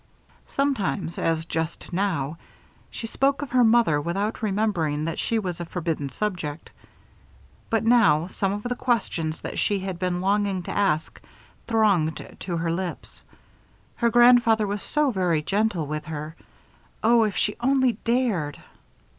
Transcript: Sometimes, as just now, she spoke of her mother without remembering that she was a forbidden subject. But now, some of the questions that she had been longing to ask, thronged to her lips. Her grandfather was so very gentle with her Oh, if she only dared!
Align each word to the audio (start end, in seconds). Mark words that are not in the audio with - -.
Sometimes, 0.47 1.19
as 1.19 1.45
just 1.45 1.93
now, 1.93 2.39
she 2.89 3.05
spoke 3.05 3.43
of 3.43 3.51
her 3.51 3.63
mother 3.63 4.01
without 4.01 4.41
remembering 4.41 5.05
that 5.05 5.19
she 5.19 5.37
was 5.37 5.59
a 5.59 5.65
forbidden 5.65 6.09
subject. 6.09 6.71
But 7.69 7.83
now, 7.83 8.25
some 8.25 8.51
of 8.51 8.63
the 8.63 8.73
questions 8.73 9.41
that 9.41 9.59
she 9.59 9.81
had 9.81 9.99
been 9.99 10.19
longing 10.19 10.63
to 10.63 10.71
ask, 10.71 11.21
thronged 11.67 12.19
to 12.39 12.57
her 12.57 12.71
lips. 12.71 13.23
Her 13.97 14.09
grandfather 14.09 14.65
was 14.65 14.81
so 14.81 15.11
very 15.11 15.43
gentle 15.43 15.85
with 15.85 16.05
her 16.05 16.35
Oh, 17.03 17.21
if 17.21 17.35
she 17.37 17.55
only 17.61 17.99
dared! 18.03 18.57